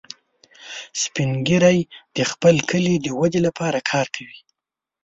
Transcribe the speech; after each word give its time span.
سپین 1.01 1.31
ږیری 1.47 1.79
د 2.15 2.17
خپل 2.31 2.55
کلي 2.69 2.95
د 3.01 3.07
ودې 3.19 3.39
لپاره 3.47 3.79
کار 3.91 4.07
کوي 4.15 4.39